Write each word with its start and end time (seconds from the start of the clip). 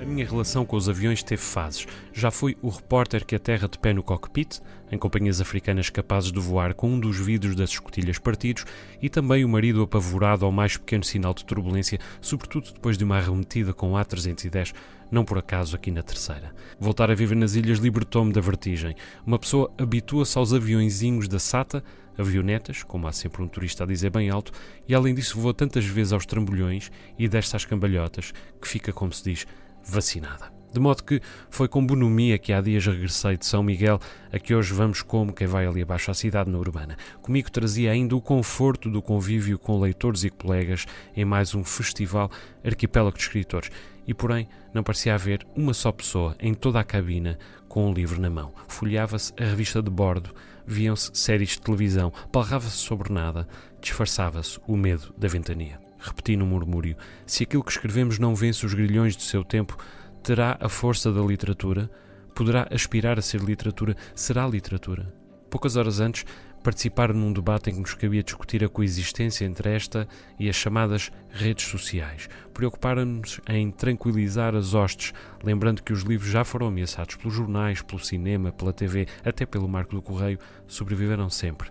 A 0.00 0.04
minha 0.04 0.24
relação 0.24 0.64
com 0.64 0.76
os 0.76 0.88
aviões 0.88 1.24
teve 1.24 1.42
fases. 1.42 1.84
Já 2.12 2.30
fui 2.30 2.56
o 2.62 2.68
repórter 2.68 3.26
que 3.26 3.34
aterra 3.34 3.68
de 3.68 3.76
pé 3.78 3.92
no 3.92 4.02
cockpit, 4.02 4.60
em 4.92 4.96
companhias 4.96 5.40
africanas 5.40 5.90
capazes 5.90 6.30
de 6.30 6.38
voar 6.38 6.72
com 6.72 6.88
um 6.88 7.00
dos 7.00 7.18
vidros 7.18 7.56
das 7.56 7.70
escotilhas 7.70 8.16
partidos, 8.16 8.64
e 9.02 9.08
também 9.08 9.44
o 9.44 9.48
marido 9.48 9.82
apavorado 9.82 10.46
ao 10.46 10.52
mais 10.52 10.76
pequeno 10.76 11.02
sinal 11.02 11.34
de 11.34 11.44
turbulência, 11.44 11.98
sobretudo 12.20 12.72
depois 12.72 12.96
de 12.96 13.02
uma 13.02 13.16
arremetida 13.16 13.74
com 13.74 13.92
o 13.92 13.94
A310, 13.96 14.72
não 15.10 15.24
por 15.24 15.36
acaso 15.36 15.74
aqui 15.74 15.90
na 15.90 16.02
terceira. 16.02 16.54
Voltar 16.78 17.10
a 17.10 17.14
viver 17.14 17.34
nas 17.34 17.56
ilhas 17.56 17.78
libertou-me 17.78 18.32
da 18.32 18.40
vertigem. 18.40 18.94
Uma 19.26 19.38
pessoa 19.38 19.72
habitua-se 19.76 20.38
aos 20.38 20.52
aviõezinhos 20.52 21.26
da 21.26 21.40
SATA, 21.40 21.82
avionetas, 22.16 22.84
como 22.84 23.08
há 23.08 23.12
sempre 23.12 23.42
um 23.42 23.48
turista 23.48 23.82
a 23.82 23.86
dizer 23.86 24.10
bem 24.10 24.30
alto, 24.30 24.52
e 24.86 24.94
além 24.94 25.14
disso 25.14 25.40
voa 25.40 25.52
tantas 25.52 25.84
vezes 25.84 26.12
aos 26.12 26.24
trambolhões 26.24 26.90
e 27.18 27.28
desce 27.28 27.56
às 27.56 27.64
cambalhotas, 27.64 28.32
que 28.60 28.68
fica, 28.68 28.92
como 28.92 29.12
se 29.12 29.24
diz, 29.24 29.46
vacinada. 29.88 30.58
De 30.72 30.78
modo 30.78 31.02
que 31.02 31.20
foi 31.48 31.66
com 31.66 31.84
bonomia 31.84 32.38
que 32.38 32.52
há 32.52 32.60
dias 32.60 32.84
regressei 32.84 33.38
de 33.38 33.46
São 33.46 33.62
Miguel, 33.62 33.98
a 34.30 34.38
que 34.38 34.54
hoje 34.54 34.72
vamos 34.74 35.00
como 35.00 35.32
quem 35.32 35.46
vai 35.46 35.66
ali 35.66 35.82
abaixo 35.82 36.10
à 36.10 36.14
cidade 36.14 36.50
na 36.50 36.58
urbana. 36.58 36.96
Comigo 37.22 37.50
trazia 37.50 37.90
ainda 37.90 38.14
o 38.14 38.20
conforto 38.20 38.90
do 38.90 39.00
convívio 39.00 39.58
com 39.58 39.80
leitores 39.80 40.24
e 40.24 40.30
colegas 40.30 40.86
em 41.16 41.24
mais 41.24 41.54
um 41.54 41.64
festival 41.64 42.30
arquipélago 42.62 43.16
de 43.16 43.22
escritores. 43.22 43.70
E 44.06 44.12
porém, 44.12 44.46
não 44.72 44.82
parecia 44.82 45.14
haver 45.14 45.46
uma 45.56 45.72
só 45.72 45.90
pessoa 45.90 46.36
em 46.38 46.52
toda 46.52 46.78
a 46.78 46.84
cabina 46.84 47.38
com 47.66 47.88
um 47.88 47.92
livro 47.92 48.20
na 48.20 48.30
mão. 48.30 48.52
Folheava-se 48.66 49.32
a 49.38 49.44
revista 49.44 49.82
de 49.82 49.90
bordo, 49.90 50.34
viam-se 50.66 51.10
séries 51.14 51.50
de 51.50 51.62
televisão, 51.62 52.12
palrava-se 52.30 52.76
sobre 52.76 53.12
nada, 53.12 53.48
disfarçava-se 53.80 54.60
o 54.66 54.76
medo 54.76 55.14
da 55.16 55.28
ventania. 55.28 55.87
Repeti 55.98 56.36
no 56.36 56.46
murmúrio: 56.46 56.96
se 57.26 57.42
aquilo 57.42 57.64
que 57.64 57.72
escrevemos 57.72 58.18
não 58.18 58.34
vence 58.34 58.64
os 58.64 58.74
grilhões 58.74 59.16
do 59.16 59.22
seu 59.22 59.44
tempo, 59.44 59.76
terá 60.22 60.56
a 60.60 60.68
força 60.68 61.12
da 61.12 61.20
literatura? 61.20 61.90
Poderá 62.34 62.68
aspirar 62.70 63.18
a 63.18 63.22
ser 63.22 63.40
literatura? 63.40 63.96
Será 64.14 64.46
literatura? 64.46 65.12
Poucas 65.50 65.76
horas 65.76 65.98
antes, 65.98 66.24
participaram 66.62 67.14
num 67.14 67.32
debate 67.32 67.70
em 67.70 67.74
que 67.74 67.80
nos 67.80 67.94
cabia 67.94 68.22
discutir 68.22 68.62
a 68.64 68.68
coexistência 68.68 69.44
entre 69.44 69.70
esta 69.74 70.06
e 70.38 70.48
as 70.48 70.56
chamadas 70.56 71.10
redes 71.30 71.66
sociais. 71.66 72.28
Preocuparam-nos 72.52 73.40
em 73.48 73.70
tranquilizar 73.70 74.54
as 74.54 74.74
hostes, 74.74 75.12
lembrando 75.42 75.82
que 75.82 75.92
os 75.92 76.02
livros 76.02 76.30
já 76.30 76.44
foram 76.44 76.66
ameaçados 76.66 77.16
pelos 77.16 77.34
jornais, 77.34 77.80
pelo 77.82 77.98
cinema, 77.98 78.52
pela 78.52 78.72
TV, 78.72 79.06
até 79.24 79.46
pelo 79.46 79.68
Marco 79.68 79.94
do 79.94 80.02
Correio, 80.02 80.38
sobreviveram 80.66 81.30
sempre. 81.30 81.70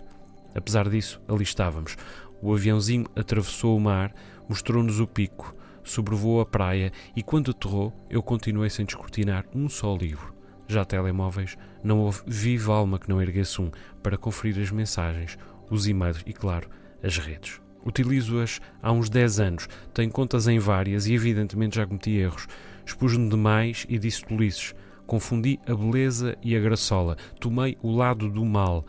Apesar 0.54 0.88
disso, 0.88 1.20
ali 1.28 1.44
estávamos. 1.44 1.96
O 2.40 2.54
aviãozinho 2.54 3.06
atravessou 3.16 3.76
o 3.76 3.80
mar, 3.80 4.14
mostrou-nos 4.48 5.00
o 5.00 5.06
pico, 5.06 5.54
sobrevoou 5.82 6.40
a 6.40 6.46
praia 6.46 6.92
e, 7.16 7.22
quando 7.22 7.50
aterrou, 7.50 7.92
eu 8.08 8.22
continuei 8.22 8.70
sem 8.70 8.84
descortinar 8.84 9.44
um 9.54 9.68
só 9.68 9.96
livro. 9.96 10.34
Já 10.68 10.84
telemóveis, 10.84 11.56
não 11.82 12.00
houve 12.00 12.20
viva 12.26 12.74
alma 12.74 12.98
que 12.98 13.08
não 13.08 13.22
erguesse 13.22 13.60
um 13.60 13.70
para 14.02 14.18
conferir 14.18 14.62
as 14.62 14.70
mensagens, 14.70 15.38
os 15.70 15.86
e-mails 15.86 16.22
e, 16.26 16.32
claro, 16.32 16.68
as 17.02 17.16
redes. 17.18 17.60
Utilizo-as 17.84 18.60
há 18.82 18.92
uns 18.92 19.08
10 19.08 19.40
anos, 19.40 19.68
tenho 19.94 20.10
contas 20.10 20.46
em 20.46 20.58
várias 20.58 21.06
e, 21.06 21.14
evidentemente, 21.14 21.76
já 21.76 21.86
cometi 21.86 22.10
erros. 22.10 22.46
Expus-me 22.84 23.28
demais 23.28 23.86
e 23.88 23.98
disse 23.98 24.24
tolices. 24.24 24.74
Confundi 25.06 25.58
a 25.66 25.74
beleza 25.74 26.36
e 26.42 26.54
a 26.54 26.60
graçola. 26.60 27.16
Tomei 27.40 27.78
o 27.82 27.90
lado 27.90 28.28
do 28.28 28.44
mal 28.44 28.84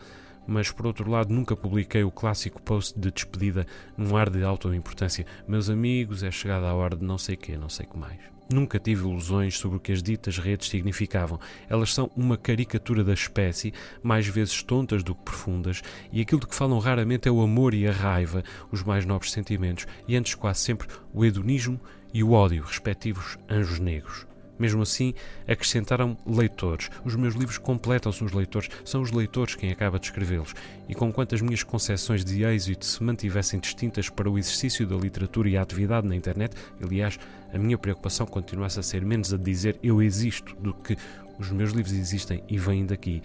mas 0.50 0.72
por 0.72 0.84
outro 0.84 1.08
lado 1.08 1.32
nunca 1.32 1.54
publiquei 1.54 2.02
o 2.02 2.10
clássico 2.10 2.60
post 2.60 2.98
de 2.98 3.12
despedida 3.12 3.64
num 3.96 4.16
ar 4.16 4.28
de 4.28 4.42
auto-importância. 4.42 5.24
Meus 5.46 5.70
amigos, 5.70 6.24
é 6.24 6.30
chegada 6.30 6.66
a 6.66 6.74
hora 6.74 6.96
de 6.96 7.04
não 7.04 7.16
sei 7.16 7.36
quê, 7.36 7.56
não 7.56 7.68
sei 7.68 7.86
que 7.86 7.96
mais. 7.96 8.18
Nunca 8.52 8.80
tive 8.80 9.02
ilusões 9.02 9.56
sobre 9.56 9.76
o 9.76 9.80
que 9.80 9.92
as 9.92 10.02
ditas 10.02 10.38
redes 10.38 10.68
significavam. 10.68 11.38
Elas 11.68 11.94
são 11.94 12.10
uma 12.16 12.36
caricatura 12.36 13.04
da 13.04 13.14
espécie, 13.14 13.72
mais 14.02 14.26
vezes 14.26 14.60
tontas 14.60 15.04
do 15.04 15.14
que 15.14 15.22
profundas, 15.22 15.82
e 16.10 16.20
aquilo 16.20 16.40
de 16.40 16.48
que 16.48 16.54
falam 16.56 16.80
raramente 16.80 17.28
é 17.28 17.30
o 17.30 17.40
amor 17.40 17.72
e 17.72 17.86
a 17.86 17.92
raiva, 17.92 18.42
os 18.72 18.82
mais 18.82 19.06
nobres 19.06 19.30
sentimentos, 19.30 19.86
e 20.08 20.16
antes 20.16 20.34
quase 20.34 20.58
sempre 20.58 20.88
o 21.14 21.24
hedonismo 21.24 21.80
e 22.12 22.24
o 22.24 22.32
ódio, 22.32 22.64
respectivos 22.64 23.38
anjos 23.48 23.78
negros. 23.78 24.29
Mesmo 24.60 24.82
assim, 24.82 25.14
acrescentaram 25.48 26.16
leitores. 26.26 26.90
Os 27.04 27.16
meus 27.16 27.34
livros 27.34 27.56
completam-se 27.56 28.22
nos 28.22 28.32
leitores, 28.32 28.68
são 28.84 29.00
os 29.00 29.10
leitores 29.10 29.54
quem 29.54 29.72
acaba 29.72 29.98
de 29.98 30.04
escrevê-los. 30.04 30.54
E 30.86 30.94
com 30.94 31.10
quantas 31.10 31.40
minhas 31.40 31.62
concepções 31.62 32.22
de 32.22 32.44
êxito 32.44 32.84
se 32.84 33.02
mantivessem 33.02 33.58
distintas 33.58 34.10
para 34.10 34.30
o 34.30 34.38
exercício 34.38 34.86
da 34.86 34.96
literatura 34.96 35.48
e 35.48 35.56
a 35.56 35.62
atividade 35.62 36.06
na 36.06 36.14
internet, 36.14 36.54
aliás, 36.82 37.18
a 37.52 37.58
minha 37.58 37.78
preocupação 37.78 38.26
continuasse 38.26 38.78
a 38.78 38.82
ser 38.82 39.02
menos 39.02 39.32
a 39.32 39.38
dizer 39.38 39.78
eu 39.82 40.02
existo 40.02 40.54
do 40.56 40.74
que 40.74 40.96
os 41.38 41.50
meus 41.50 41.72
livros 41.72 41.94
existem 41.94 42.44
e 42.46 42.58
vêm 42.58 42.84
daqui, 42.84 43.22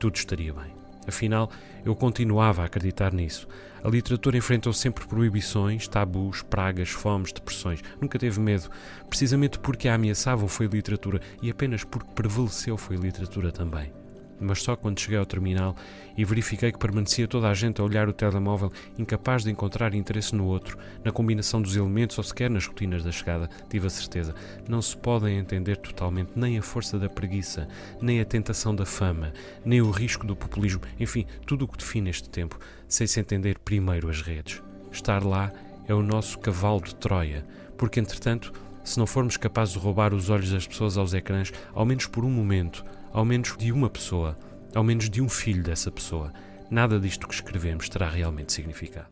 tudo 0.00 0.16
estaria 0.16 0.54
bem. 0.54 0.87
Afinal, 1.08 1.50
eu 1.84 1.96
continuava 1.96 2.62
a 2.62 2.66
acreditar 2.66 3.12
nisso. 3.12 3.48
A 3.82 3.88
literatura 3.88 4.36
enfrentou 4.36 4.72
sempre 4.72 5.06
proibições, 5.06 5.88
tabus, 5.88 6.42
pragas, 6.42 6.90
fomes, 6.90 7.32
depressões. 7.32 7.80
Nunca 8.00 8.18
teve 8.18 8.38
medo. 8.38 8.68
Precisamente 9.08 9.58
porque 9.58 9.88
a 9.88 9.94
ameaçavam 9.94 10.46
foi 10.46 10.66
literatura 10.66 11.20
e 11.42 11.50
apenas 11.50 11.84
porque 11.84 12.12
prevaleceu 12.14 12.76
foi 12.76 12.96
literatura 12.96 13.50
também 13.50 13.97
mas 14.40 14.62
só 14.62 14.76
quando 14.76 15.00
cheguei 15.00 15.18
ao 15.18 15.26
terminal 15.26 15.74
e 16.16 16.24
verifiquei 16.24 16.72
que 16.72 16.78
permanecia 16.78 17.28
toda 17.28 17.48
a 17.48 17.54
gente 17.54 17.80
a 17.80 17.84
olhar 17.84 18.08
o 18.08 18.12
telemóvel, 18.12 18.72
incapaz 18.98 19.44
de 19.44 19.50
encontrar 19.50 19.94
interesse 19.94 20.34
no 20.34 20.46
outro, 20.46 20.78
na 21.04 21.12
combinação 21.12 21.60
dos 21.62 21.76
elementos 21.76 22.18
ou 22.18 22.24
sequer 22.24 22.50
nas 22.50 22.66
rotinas 22.66 23.04
da 23.04 23.12
chegada, 23.12 23.48
tive 23.68 23.86
a 23.86 23.90
certeza. 23.90 24.34
Não 24.68 24.82
se 24.82 24.96
podem 24.96 25.38
entender 25.38 25.76
totalmente 25.76 26.32
nem 26.34 26.58
a 26.58 26.62
força 26.62 26.98
da 26.98 27.08
preguiça, 27.08 27.68
nem 28.00 28.20
a 28.20 28.24
tentação 28.24 28.74
da 28.74 28.86
fama, 28.86 29.32
nem 29.64 29.80
o 29.80 29.90
risco 29.90 30.26
do 30.26 30.36
populismo, 30.36 30.80
enfim, 30.98 31.26
tudo 31.46 31.64
o 31.64 31.68
que 31.68 31.78
define 31.78 32.10
este 32.10 32.28
tempo, 32.28 32.58
sem 32.88 33.06
se 33.06 33.20
entender 33.20 33.58
primeiro 33.58 34.08
as 34.08 34.22
redes. 34.22 34.62
Estar 34.90 35.24
lá 35.24 35.52
é 35.86 35.94
o 35.94 36.02
nosso 36.02 36.38
cavalo 36.38 36.80
de 36.80 36.94
Troia, 36.94 37.44
porque 37.76 38.00
entretanto, 38.00 38.52
se 38.84 38.98
não 38.98 39.06
formos 39.06 39.36
capazes 39.36 39.74
de 39.74 39.80
roubar 39.80 40.14
os 40.14 40.30
olhos 40.30 40.50
das 40.50 40.66
pessoas 40.66 40.96
aos 40.96 41.14
ecrãs, 41.14 41.52
ao 41.72 41.84
menos 41.84 42.06
por 42.06 42.24
um 42.24 42.30
momento, 42.30 42.84
ao 43.12 43.24
menos 43.24 43.56
de 43.56 43.72
uma 43.72 43.88
pessoa, 43.88 44.36
ao 44.74 44.82
menos 44.82 45.08
de 45.08 45.22
um 45.22 45.28
filho 45.28 45.62
dessa 45.62 45.90
pessoa, 45.90 46.32
nada 46.70 46.98
disto 46.98 47.26
que 47.26 47.34
escrevemos 47.34 47.88
terá 47.88 48.08
realmente 48.08 48.52
significado. 48.52 49.06